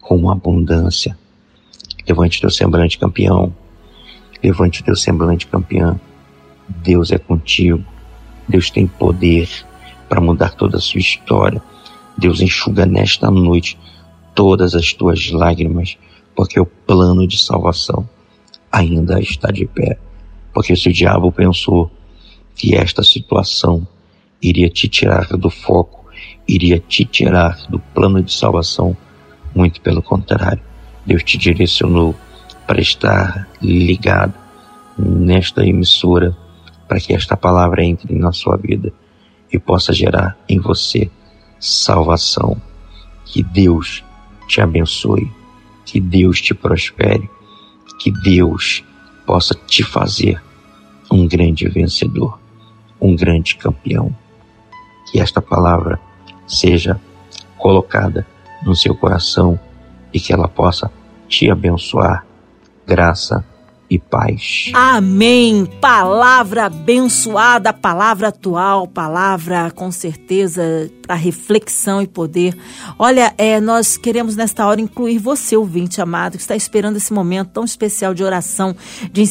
com 0.00 0.30
abundância. 0.30 1.18
Levante 2.08 2.40
teu 2.40 2.50
semblante 2.50 2.98
campeão. 2.98 3.54
Levante 4.42 4.82
teu 4.82 4.96
semblante 4.96 5.46
campeão. 5.46 6.00
Deus 6.68 7.12
é 7.12 7.18
contigo. 7.18 7.84
Deus 8.48 8.70
tem 8.70 8.86
poder 8.86 9.48
para 10.08 10.20
mudar 10.20 10.54
toda 10.54 10.76
a 10.76 10.80
sua 10.80 11.00
história. 11.00 11.62
Deus 12.16 12.40
enxuga 12.40 12.84
nesta 12.84 13.30
noite 13.30 13.78
todas 14.34 14.74
as 14.74 14.92
tuas 14.92 15.30
lágrimas, 15.30 15.96
porque 16.34 16.58
o 16.58 16.66
plano 16.66 17.26
de 17.26 17.38
salvação 17.38 18.08
ainda 18.70 19.20
está 19.20 19.50
de 19.50 19.66
pé. 19.66 19.98
Porque 20.52 20.76
se 20.76 20.88
o 20.88 20.92
diabo 20.92 21.32
pensou 21.32 21.90
que 22.54 22.74
esta 22.74 23.02
situação 23.02 23.86
iria 24.40 24.68
te 24.68 24.88
tirar 24.88 25.28
do 25.36 25.48
foco, 25.48 26.04
iria 26.46 26.78
te 26.78 27.04
tirar 27.04 27.58
do 27.68 27.78
plano 27.78 28.22
de 28.22 28.32
salvação. 28.32 28.96
Muito 29.54 29.80
pelo 29.80 30.02
contrário, 30.02 30.62
Deus 31.06 31.22
te 31.22 31.38
direcionou 31.38 32.14
para 32.66 32.80
estar 32.80 33.48
ligado 33.60 34.34
nesta 34.98 35.64
emissora, 35.66 36.36
para 36.92 37.00
que 37.00 37.14
esta 37.14 37.38
palavra 37.38 37.82
entre 37.82 38.14
na 38.14 38.32
sua 38.32 38.54
vida 38.54 38.92
e 39.50 39.58
possa 39.58 39.94
gerar 39.94 40.36
em 40.46 40.60
você 40.60 41.10
salvação. 41.58 42.60
Que 43.24 43.42
Deus 43.42 44.04
te 44.46 44.60
abençoe, 44.60 45.32
que 45.86 45.98
Deus 45.98 46.38
te 46.38 46.52
prospere, 46.52 47.30
que 47.98 48.10
Deus 48.10 48.84
possa 49.24 49.54
te 49.54 49.82
fazer 49.82 50.38
um 51.10 51.26
grande 51.26 51.66
vencedor 51.66 52.38
um 53.00 53.16
grande 53.16 53.56
campeão. 53.56 54.14
Que 55.10 55.18
esta 55.18 55.40
palavra 55.40 55.98
seja 56.46 57.00
colocada 57.56 58.26
no 58.62 58.76
seu 58.76 58.94
coração 58.94 59.58
e 60.12 60.20
que 60.20 60.30
ela 60.30 60.46
possa 60.46 60.92
te 61.26 61.50
abençoar. 61.50 62.26
Graça 62.86 63.42
e 63.94 63.98
paz. 63.98 64.70
Amém. 64.72 65.66
Palavra 65.80 66.64
abençoada, 66.64 67.72
palavra 67.74 68.28
atual, 68.28 68.86
palavra 68.86 69.70
com 69.70 69.92
certeza 69.92 70.90
para 71.02 71.14
reflexão 71.14 72.00
e 72.00 72.06
poder. 72.06 72.56
Olha, 72.98 73.34
é, 73.36 73.60
nós 73.60 73.98
queremos 73.98 74.34
nesta 74.34 74.66
hora 74.66 74.80
incluir 74.80 75.18
você, 75.18 75.56
ouvinte 75.56 76.00
amado, 76.00 76.36
que 76.36 76.42
está 76.42 76.56
esperando 76.56 76.96
esse 76.96 77.12
momento 77.12 77.50
tão 77.50 77.64
especial 77.64 78.14
de 78.14 78.24
oração, 78.24 78.74
de 79.12 79.22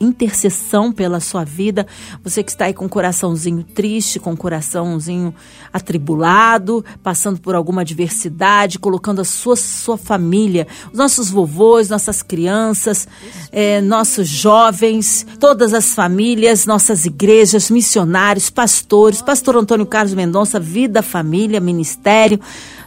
intercessão 0.00 0.92
pela 0.92 1.18
sua 1.18 1.44
vida. 1.44 1.86
Você 2.22 2.42
que 2.42 2.50
está 2.50 2.66
aí 2.66 2.74
com 2.74 2.84
o 2.84 2.88
coraçãozinho 2.90 3.62
triste, 3.62 4.20
com 4.20 4.32
o 4.32 4.36
coraçãozinho 4.36 5.34
atribulado, 5.72 6.84
passando 7.02 7.40
por 7.40 7.54
alguma 7.54 7.82
adversidade, 7.82 8.78
colocando 8.78 9.20
a 9.20 9.24
sua, 9.24 9.56
sua 9.56 9.96
família, 9.96 10.66
os 10.92 10.98
nossos 10.98 11.30
vovôs, 11.30 11.88
nossas 11.88 12.22
crianças, 12.22 13.08
é, 13.50 13.80
nossos 14.10 14.28
jovens, 14.28 15.24
todas 15.38 15.72
as 15.72 15.94
famílias, 15.94 16.66
nossas 16.66 17.06
igrejas, 17.06 17.70
missionários, 17.70 18.50
pastores, 18.50 19.22
pastor 19.22 19.56
Antônio 19.56 19.86
Carlos 19.86 20.14
Mendonça, 20.14 20.58
Vida 20.58 21.00
Família 21.00 21.60
ministério, 21.60 22.40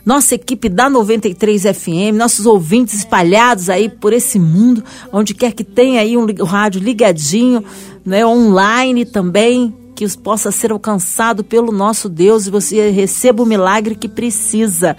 nossa 0.05 0.35
equipe 0.35 0.67
da 0.67 0.89
93 0.89 1.61
FM, 1.61 2.17
nossos 2.17 2.45
ouvintes 2.45 2.95
espalhados 2.95 3.69
aí 3.69 3.87
por 3.87 4.11
esse 4.11 4.37
mundo, 4.37 4.83
onde 5.13 5.33
quer 5.33 5.53
que 5.53 5.63
tenha 5.63 6.01
aí 6.01 6.17
um 6.17 6.25
rádio 6.43 6.81
ligadinho, 6.81 7.63
né, 8.05 8.25
online 8.25 9.05
também, 9.05 9.73
que 9.95 10.07
possa 10.17 10.51
ser 10.51 10.71
alcançado 10.71 11.43
pelo 11.43 11.71
nosso 11.71 12.09
Deus 12.09 12.47
e 12.47 12.51
você 12.51 12.89
receba 12.89 13.43
o 13.43 13.45
milagre 13.45 13.95
que 13.95 14.07
precisa. 14.07 14.95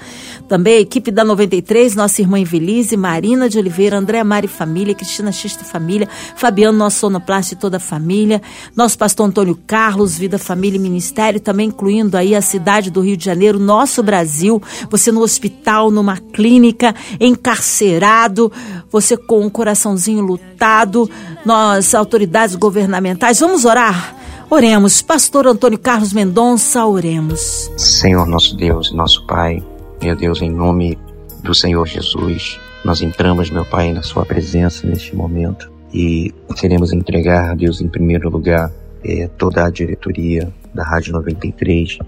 Também 0.48 0.76
a 0.76 0.80
equipe 0.80 1.10
da 1.10 1.24
93, 1.24 1.94
nossa 1.94 2.20
irmã 2.20 2.38
Invelise, 2.38 2.96
Marina 2.96 3.48
de 3.48 3.58
Oliveira, 3.58 3.98
André 3.98 4.22
Mari 4.22 4.48
Família, 4.48 4.94
Cristina 4.94 5.32
Xista 5.32 5.64
Família, 5.64 6.08
Fabiano, 6.36 6.76
nosso 6.76 6.98
sonoplasta 6.98 7.54
e 7.54 7.56
toda 7.56 7.78
a 7.78 7.80
família, 7.80 8.40
nosso 8.76 8.96
pastor 8.96 9.26
Antônio 9.26 9.58
Carlos, 9.66 10.16
Vida, 10.16 10.38
Família 10.38 10.76
e 10.76 10.80
Ministério, 10.80 11.40
também 11.40 11.68
incluindo 11.68 12.16
aí 12.16 12.34
a 12.34 12.42
cidade 12.42 12.90
do 12.90 13.00
Rio 13.00 13.16
de 13.16 13.24
Janeiro, 13.24 13.58
nosso 13.58 14.02
Brasil, 14.02 14.62
você 14.90 15.10
no 15.10 15.20
hospital, 15.20 15.90
numa 15.90 16.16
clínica, 16.18 16.94
encarcerado, 17.18 18.52
você 18.90 19.16
com 19.16 19.44
um 19.44 19.50
coraçãozinho 19.50 20.22
lutado, 20.22 21.10
nós, 21.44 21.94
autoridades 21.94 22.54
governamentais, 22.54 23.40
vamos 23.40 23.64
orar? 23.64 24.23
Oremos. 24.50 25.02
Pastor 25.02 25.46
Antônio 25.46 25.78
Carlos 25.78 26.12
Mendonça, 26.12 26.86
oremos. 26.86 27.70
Senhor 27.76 28.26
nosso 28.26 28.56
Deus, 28.56 28.92
nosso 28.92 29.26
Pai, 29.26 29.62
meu 30.02 30.14
Deus, 30.14 30.42
em 30.42 30.50
nome 30.50 30.98
do 31.42 31.54
Senhor 31.54 31.86
Jesus, 31.86 32.60
nós 32.84 33.00
entramos, 33.00 33.50
meu 33.50 33.64
Pai, 33.64 33.92
na 33.92 34.02
Sua 34.02 34.24
presença 34.24 34.86
neste 34.86 35.14
momento 35.16 35.72
e 35.92 36.34
queremos 36.56 36.92
entregar, 36.92 37.54
Deus, 37.54 37.80
em 37.80 37.88
primeiro 37.88 38.28
lugar, 38.28 38.70
é, 39.04 39.28
toda 39.28 39.64
a 39.64 39.70
diretoria 39.70 40.52
da 40.74 40.82
Rádio 40.82 41.12
93, 41.12 41.98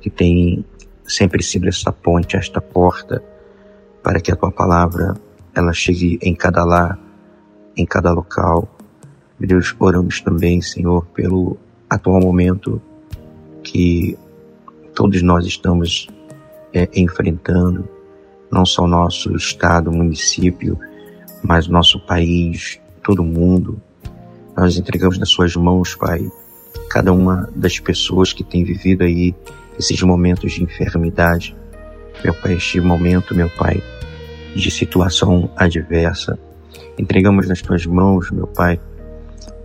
que 0.00 0.08
tem 0.08 0.64
sempre 1.06 1.42
sido 1.42 1.68
essa 1.68 1.92
ponte, 1.92 2.36
esta 2.36 2.60
porta, 2.60 3.22
para 4.02 4.20
que 4.20 4.32
a 4.32 4.36
Tua 4.36 4.50
palavra 4.50 5.14
ela 5.54 5.72
chegue 5.72 6.18
em 6.22 6.34
cada 6.34 6.64
lar, 6.64 6.98
em 7.76 7.84
cada 7.84 8.10
local. 8.10 8.68
Deus, 9.46 9.74
oramos 9.78 10.20
também, 10.20 10.60
Senhor, 10.60 11.06
pelo 11.06 11.56
atual 11.88 12.20
momento 12.20 12.80
que 13.62 14.16
todos 14.94 15.22
nós 15.22 15.46
estamos 15.46 16.08
é, 16.74 16.88
enfrentando, 16.94 17.88
não 18.50 18.66
só 18.66 18.86
nosso 18.86 19.34
estado, 19.34 19.90
município, 19.90 20.78
mas 21.42 21.68
nosso 21.68 21.98
país, 22.00 22.78
todo 23.02 23.24
mundo. 23.24 23.80
Nós 24.56 24.76
entregamos 24.76 25.18
nas 25.18 25.30
suas 25.30 25.56
mãos, 25.56 25.94
Pai, 25.94 26.30
cada 26.90 27.12
uma 27.12 27.48
das 27.54 27.78
pessoas 27.78 28.32
que 28.32 28.44
tem 28.44 28.62
vivido 28.62 29.04
aí 29.04 29.34
esses 29.78 30.02
momentos 30.02 30.52
de 30.52 30.62
enfermidade. 30.62 31.56
Meu 32.22 32.34
Pai, 32.34 32.54
este 32.54 32.80
momento, 32.80 33.34
meu 33.34 33.48
Pai, 33.48 33.82
de 34.54 34.70
situação 34.70 35.50
adversa. 35.56 36.38
Entregamos 36.98 37.48
nas 37.48 37.62
tuas 37.62 37.86
mãos, 37.86 38.30
meu 38.30 38.46
Pai, 38.46 38.78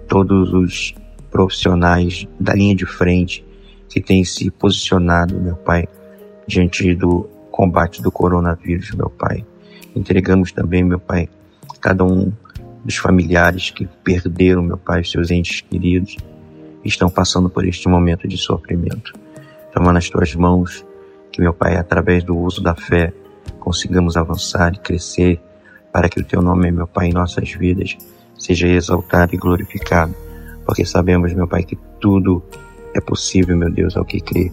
todos 0.07 0.53
os 0.53 0.95
profissionais 1.31 2.27
da 2.39 2.53
linha 2.53 2.75
de 2.75 2.85
frente 2.85 3.45
que 3.89 4.01
têm 4.01 4.23
se 4.23 4.49
posicionado, 4.49 5.39
meu 5.39 5.55
Pai, 5.55 5.87
diante 6.47 6.93
do 6.95 7.29
combate 7.51 8.01
do 8.01 8.11
coronavírus, 8.11 8.91
meu 8.91 9.09
Pai. 9.09 9.45
Entregamos 9.95 10.51
também, 10.51 10.83
meu 10.83 10.99
Pai, 10.99 11.29
cada 11.79 12.03
um 12.03 12.31
dos 12.83 12.97
familiares 12.97 13.71
que 13.71 13.87
perderam, 14.03 14.61
meu 14.61 14.77
Pai, 14.77 15.03
seus 15.03 15.31
entes 15.31 15.61
queridos, 15.61 16.17
estão 16.83 17.09
passando 17.09 17.49
por 17.49 17.65
este 17.65 17.87
momento 17.87 18.27
de 18.27 18.37
sofrimento. 18.37 19.13
Toma 19.73 19.91
nas 19.91 20.09
tuas 20.09 20.33
mãos 20.35 20.85
que, 21.31 21.41
meu 21.41 21.53
Pai, 21.53 21.77
através 21.77 22.23
do 22.23 22.37
uso 22.37 22.61
da 22.61 22.75
fé, 22.75 23.13
consigamos 23.59 24.15
avançar 24.15 24.73
e 24.73 24.79
crescer 24.79 25.41
para 25.91 26.09
que 26.09 26.19
o 26.19 26.23
teu 26.23 26.41
nome, 26.41 26.71
meu 26.71 26.87
Pai, 26.87 27.07
em 27.07 27.13
nossas 27.13 27.51
vidas 27.51 27.97
seja 28.37 28.67
exaltado 28.67 29.33
e 29.33 29.37
glorificado, 29.37 30.13
porque 30.65 30.85
sabemos, 30.85 31.33
meu 31.33 31.47
Pai, 31.47 31.63
que 31.63 31.77
tudo 31.99 32.43
é 32.93 33.01
possível, 33.01 33.57
meu 33.57 33.71
Deus, 33.71 33.95
ao 33.95 34.05
que 34.05 34.19
crê. 34.19 34.51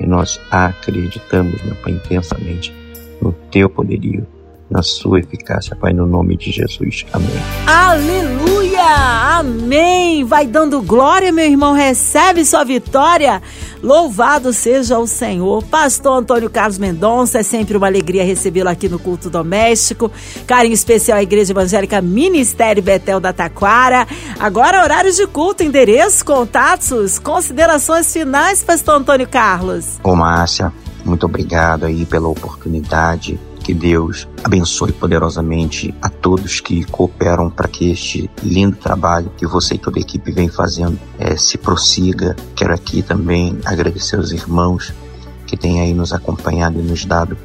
E 0.00 0.06
nós 0.06 0.40
acreditamos, 0.50 1.62
meu 1.62 1.74
Pai, 1.76 1.92
intensamente 1.92 2.74
no 3.20 3.32
teu 3.50 3.68
poderio, 3.68 4.26
na 4.68 4.82
sua 4.82 5.20
eficácia, 5.20 5.76
Pai, 5.76 5.92
no 5.92 6.06
nome 6.06 6.36
de 6.36 6.50
Jesus. 6.50 7.06
Amém. 7.12 7.28
Aleluia! 7.66 8.41
Amém! 8.82 10.24
Vai 10.24 10.46
dando 10.46 10.82
glória, 10.82 11.32
meu 11.32 11.44
irmão, 11.44 11.72
recebe 11.72 12.44
sua 12.44 12.64
vitória. 12.64 13.40
Louvado 13.82 14.52
seja 14.52 14.98
o 14.98 15.06
Senhor. 15.06 15.62
Pastor 15.64 16.18
Antônio 16.18 16.48
Carlos 16.48 16.78
Mendonça, 16.78 17.40
é 17.40 17.42
sempre 17.42 17.76
uma 17.76 17.86
alegria 17.86 18.24
recebê-lo 18.24 18.68
aqui 18.68 18.88
no 18.88 18.98
culto 18.98 19.28
doméstico. 19.28 20.10
Carinho 20.46 20.74
especial 20.74 21.18
à 21.18 21.22
Igreja 21.22 21.52
Evangélica 21.52 22.00
Ministério 22.00 22.82
Betel 22.82 23.18
da 23.18 23.32
Taquara. 23.32 24.06
Agora, 24.38 24.82
horários 24.82 25.16
de 25.16 25.26
culto, 25.26 25.62
endereço, 25.62 26.24
contatos, 26.24 27.18
considerações 27.18 28.12
finais, 28.12 28.62
Pastor 28.62 28.96
Antônio 28.96 29.28
Carlos. 29.28 29.98
Ô, 30.04 30.14
Márcia, 30.14 30.72
muito 31.04 31.26
obrigado 31.26 31.84
aí 31.84 32.06
pela 32.06 32.28
oportunidade 32.28 33.40
que 33.62 33.72
Deus 33.72 34.28
abençoe 34.42 34.92
poderosamente 34.92 35.94
a 36.02 36.08
todos 36.08 36.60
que 36.60 36.84
cooperam 36.84 37.48
para 37.48 37.68
que 37.68 37.90
este 37.90 38.30
lindo 38.42 38.76
trabalho 38.76 39.30
que 39.36 39.46
você 39.46 39.74
e 39.74 39.78
toda 39.78 39.98
a 39.98 40.02
equipe 40.02 40.32
vem 40.32 40.48
fazendo 40.48 40.98
é, 41.18 41.36
se 41.36 41.56
prossiga. 41.56 42.36
Quero 42.54 42.74
aqui 42.74 43.02
também 43.02 43.58
agradecer 43.64 44.16
aos 44.16 44.32
irmãos 44.32 44.92
que 45.46 45.56
têm 45.56 45.80
aí 45.80 45.94
nos 45.94 46.12
acompanhado 46.12 46.80
e 46.80 46.82
nos 46.82 47.04
dado 47.04 47.36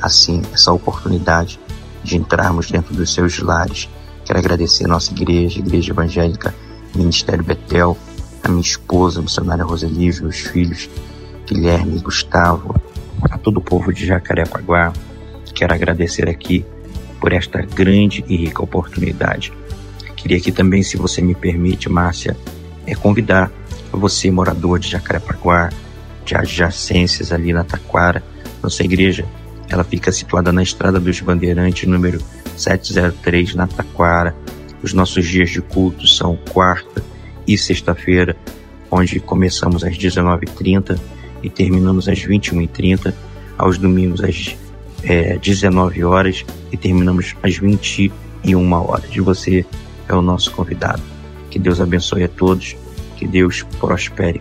assim 0.00 0.42
essa 0.52 0.72
oportunidade 0.72 1.60
de 2.02 2.16
entrarmos 2.16 2.70
dentro 2.70 2.94
dos 2.94 3.12
seus 3.12 3.38
lares. 3.38 3.88
Quero 4.24 4.38
agradecer 4.38 4.84
a 4.84 4.88
nossa 4.88 5.12
igreja, 5.12 5.58
Igreja 5.58 5.92
Evangélica 5.92 6.54
Ministério 6.94 7.44
Betel, 7.44 7.96
a 8.42 8.48
minha 8.48 8.60
esposa, 8.60 9.20
a 9.20 9.22
missionária 9.22 9.64
Roseli, 9.64 10.08
os 10.08 10.20
meus 10.20 10.38
filhos, 10.38 10.88
Guilherme 11.46 11.96
e 11.96 12.00
Gustavo, 12.00 12.74
a 13.30 13.38
todo 13.38 13.58
o 13.58 13.62
povo 13.62 13.92
de 13.92 14.06
Jacarepaguá, 14.06 14.92
quero 15.58 15.74
agradecer 15.74 16.28
aqui 16.28 16.64
por 17.20 17.32
esta 17.32 17.60
grande 17.62 18.24
e 18.28 18.36
rica 18.36 18.62
oportunidade. 18.62 19.52
Queria 20.14 20.36
aqui 20.36 20.52
também, 20.52 20.84
se 20.84 20.96
você 20.96 21.20
me 21.20 21.34
permite, 21.34 21.88
Márcia, 21.88 22.36
é 22.86 22.94
convidar 22.94 23.50
você, 23.90 24.30
morador 24.30 24.78
de 24.78 24.88
Jacarepaguá, 24.88 25.70
de 26.24 26.36
adjacências 26.36 27.32
ali 27.32 27.52
na 27.52 27.64
Taquara, 27.64 28.22
nossa 28.62 28.84
igreja, 28.84 29.26
ela 29.68 29.82
fica 29.82 30.12
situada 30.12 30.52
na 30.52 30.62
Estrada 30.62 31.00
dos 31.00 31.20
Bandeirantes, 31.20 31.88
número 31.88 32.22
703, 32.56 33.56
na 33.56 33.66
Taquara. 33.66 34.36
Os 34.80 34.92
nossos 34.92 35.26
dias 35.26 35.50
de 35.50 35.60
culto 35.60 36.06
são 36.06 36.38
quarta 36.50 37.02
e 37.46 37.58
sexta-feira, 37.58 38.36
onde 38.90 39.18
começamos 39.18 39.82
às 39.82 39.98
19h30 39.98 40.98
e 41.42 41.50
terminamos 41.50 42.08
às 42.08 42.18
21h30, 42.18 43.12
aos 43.58 43.76
domingos 43.76 44.22
às 44.22 44.56
é, 45.02 45.38
19 45.38 46.04
horas 46.04 46.44
e 46.72 46.76
terminamos 46.76 47.34
às 47.42 47.56
21 47.56 48.72
horas. 48.72 49.14
Você 49.16 49.64
é 50.08 50.14
o 50.14 50.22
nosso 50.22 50.50
convidado. 50.52 51.02
Que 51.50 51.58
Deus 51.58 51.80
abençoe 51.80 52.24
a 52.24 52.28
todos, 52.28 52.76
que 53.16 53.26
Deus 53.26 53.62
prospere 53.78 54.40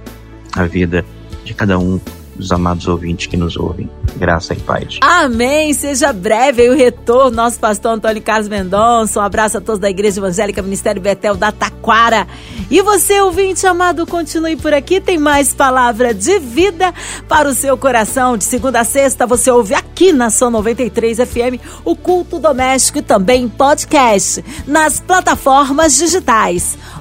a 0.53 0.65
vida 0.65 1.05
de 1.43 1.53
cada 1.53 1.77
um 1.79 1.99
dos 2.37 2.51
amados 2.51 2.87
ouvintes 2.87 3.27
que 3.27 3.35
nos 3.35 3.57
ouvem. 3.57 3.89
Graça 4.15 4.53
e 4.53 4.59
paz. 4.59 4.99
Amém. 5.01 5.73
Seja 5.73 6.13
breve 6.13 6.69
o 6.69 6.75
retorno, 6.75 7.35
nosso 7.35 7.59
pastor 7.59 7.91
Antônio 7.91 8.21
Carlos 8.21 8.47
Mendonça. 8.47 9.19
Um 9.19 9.23
abraço 9.23 9.57
a 9.57 9.61
todos 9.61 9.79
da 9.79 9.89
Igreja 9.89 10.19
Evangélica 10.19 10.61
Ministério 10.61 11.01
Betel 11.01 11.35
da 11.35 11.51
Taquara. 11.51 12.27
E 12.69 12.81
você, 12.81 13.19
ouvinte 13.21 13.65
amado, 13.65 14.05
continue 14.05 14.55
por 14.55 14.73
aqui. 14.73 14.99
Tem 14.99 15.17
mais 15.17 15.53
palavra 15.53 16.13
de 16.13 16.39
vida 16.39 16.93
para 17.27 17.47
o 17.47 17.53
seu 17.53 17.77
coração. 17.77 18.37
De 18.37 18.43
segunda 18.43 18.81
a 18.81 18.83
sexta, 18.83 19.25
você 19.25 19.49
ouve 19.51 19.73
aqui 19.73 20.11
na 20.11 20.29
São 20.29 20.49
93 20.49 21.19
FM 21.19 21.61
o 21.85 21.95
culto 21.95 22.39
doméstico 22.39 22.99
e 22.99 23.01
também 23.01 23.47
podcast 23.47 24.43
nas 24.65 24.99
plataformas 24.99 25.95
digitais. 25.95 26.77